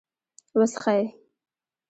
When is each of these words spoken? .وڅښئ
.وڅښئ 0.59 1.01